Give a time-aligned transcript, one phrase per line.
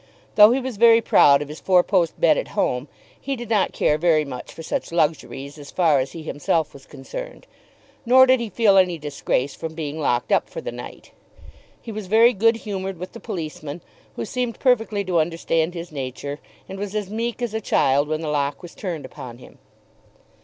[0.33, 2.87] Though he was very proud of his four post bed at home,
[3.21, 6.87] he did not care very much for such luxuries as far as he himself was
[6.87, 7.45] concerned.
[8.03, 11.11] Nor did he feel any disgrace from being locked up for the night.
[11.79, 13.81] He was very good humoured with the policeman,
[14.15, 18.21] who seemed perfectly to understand his nature, and was as meek as a child when
[18.21, 19.59] the lock was turned upon him.